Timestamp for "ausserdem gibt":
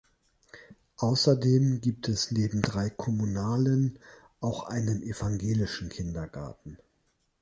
0.97-2.09